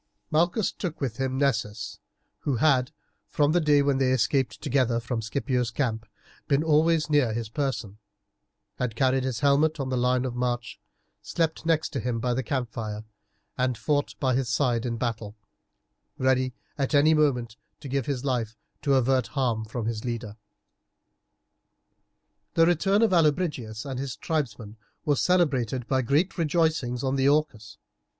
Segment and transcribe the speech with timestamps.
[0.31, 1.99] Malchus took with him Nessus,
[2.39, 2.91] who had,
[3.27, 6.07] from the day when they escaped together from Scipio's camp,
[6.47, 7.99] been always near his person,
[8.79, 10.81] had carried his helmet on the line of march,
[11.21, 13.03] slept next to him by the campfire,
[13.59, 15.35] and fought by his side in battle,
[16.17, 20.35] ready at any moment to give his life to avert harm from his leader.
[22.55, 27.77] The return of Allobrigius and his tribesmen was celebrated by great rejoicings on the Orcus.